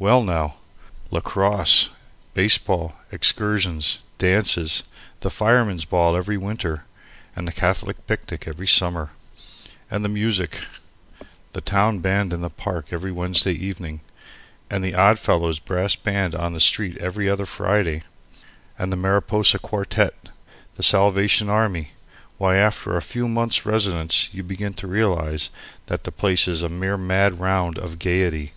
well, 0.00 0.20
now! 0.20 0.56
lacrosse, 1.12 1.90
baseball, 2.34 2.96
excursions, 3.12 4.00
dances, 4.18 4.82
the 5.20 5.30
Fireman's 5.30 5.84
Ball 5.84 6.16
every 6.16 6.36
winter 6.36 6.84
and 7.36 7.46
the 7.46 7.52
Catholic 7.52 8.04
picnic 8.08 8.48
every 8.48 8.66
summer; 8.66 9.10
and 9.88 10.02
music 10.12 10.58
the 11.52 11.60
town 11.60 12.00
band 12.00 12.32
in 12.32 12.42
the 12.42 12.50
park 12.50 12.92
every 12.92 13.12
Wednesday 13.12 13.52
evening, 13.52 14.00
and 14.68 14.82
the 14.82 14.92
Oddfellows' 14.92 15.60
brass 15.60 15.94
band 15.94 16.34
on 16.34 16.52
the 16.52 16.58
street 16.58 16.98
every 16.98 17.30
other 17.30 17.46
Friday; 17.46 18.02
the 18.80 18.96
Mariposa 18.96 19.60
Quartette, 19.60 20.30
the 20.74 20.82
Salvation 20.82 21.48
Army 21.48 21.92
why, 22.38 22.56
after 22.56 22.96
a 22.96 23.00
few 23.00 23.28
months' 23.28 23.64
residence 23.64 24.30
you 24.34 24.42
begin 24.42 24.74
to 24.74 24.88
realize 24.88 25.50
that 25.86 26.02
the 26.02 26.10
place 26.10 26.48
is 26.48 26.62
a 26.64 26.68
mere 26.68 26.96
mad 26.96 27.38
round 27.38 27.78
of 27.78 28.00
gaiety. 28.00 28.52